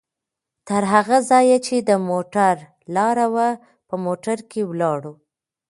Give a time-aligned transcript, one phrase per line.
[0.67, 2.55] تر هغه ځایه چې د موټر
[2.95, 3.49] لاره وه،
[3.87, 5.13] په موټر کې ولاړو؛